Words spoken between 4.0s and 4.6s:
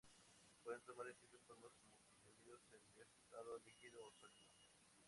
o sólido.